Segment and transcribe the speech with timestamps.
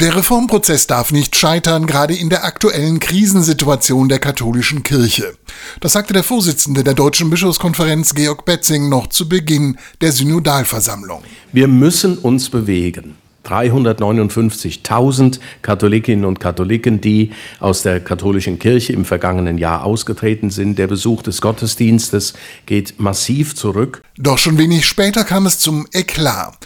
[0.00, 5.34] Der Reformprozess darf nicht scheitern, gerade in der aktuellen Krisensituation der katholischen Kirche.
[5.80, 11.22] Das sagte der Vorsitzende der Deutschen Bischofskonferenz Georg Betzing noch zu Beginn der Synodalversammlung.
[11.52, 13.16] Wir müssen uns bewegen.
[13.44, 20.78] 359.000 Katholikinnen und Katholiken, die aus der katholischen Kirche im vergangenen Jahr ausgetreten sind.
[20.78, 24.02] Der Besuch des Gottesdienstes geht massiv zurück.
[24.16, 26.56] Doch schon wenig später kam es zum Eklat.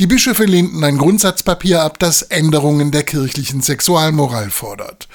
[0.00, 5.08] Die Bischöfe lehnten ein Grundsatzpapier ab, das Änderungen der kirchlichen Sexualmoral fordert.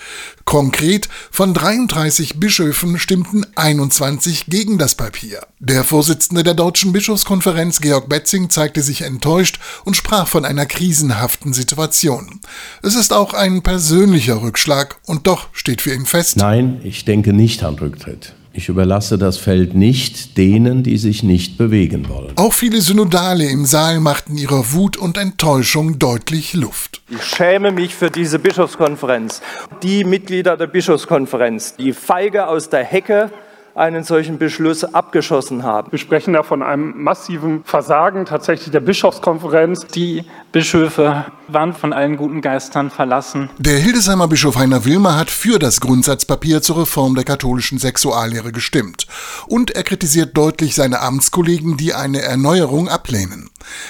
[0.43, 5.41] Konkret von 33 Bischöfen stimmten 21 gegen das Papier.
[5.57, 11.53] Der Vorsitzende der Deutschen Bischofskonferenz Georg Betzing zeigte sich enttäuscht und sprach von einer krisenhaften
[11.53, 12.39] Situation.
[12.83, 16.37] Es ist auch ein persönlicher Rückschlag und doch steht für ihn fest.
[16.37, 18.35] Nein, ich denke nicht an Rücktritt.
[18.57, 22.31] Ich überlasse das Feld nicht denen, die sich nicht bewegen wollen.
[22.37, 27.01] Auch viele Synodale im Saal machten ihrer Wut und Enttäuschung deutlich Luft.
[27.09, 29.41] Ich schäme mich für diese Bischofskonferenz.
[29.83, 33.29] Die Mitglieder der Bischofskonferenz, die feige aus der Hecke
[33.75, 35.91] einen solchen Beschluss abgeschossen haben.
[35.91, 39.85] Wir sprechen da von einem massiven Versagen tatsächlich der Bischofskonferenz.
[39.87, 40.23] Die
[40.53, 43.49] Bischöfe waren von allen guten Geistern verlassen.
[43.57, 49.07] Der Hildesheimer Bischof Heiner Wilmer hat für das Grundsatzpapier zur Reform der katholischen Sexuallehre gestimmt.
[49.47, 53.49] Und er kritisiert deutlich seine Amtskollegen, die eine Erneuerung ablehnen.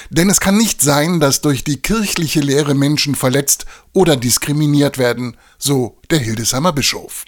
[0.09, 5.38] Denn es kann nicht sein, dass durch die kirchliche Lehre Menschen verletzt oder diskriminiert werden,
[5.59, 7.25] so der Hildesheimer Bischof.